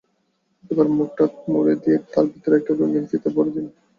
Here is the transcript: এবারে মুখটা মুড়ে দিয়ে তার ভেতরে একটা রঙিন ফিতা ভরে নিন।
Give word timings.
এবারে 0.71 0.91
মুখটা 0.97 1.23
মুড়ে 1.51 1.73
দিয়ে 1.83 1.97
তার 2.11 2.25
ভেতরে 2.31 2.55
একটা 2.57 2.71
রঙিন 2.79 3.03
ফিতা 3.09 3.29
ভরে 3.35 3.51
নিন। 3.55 3.67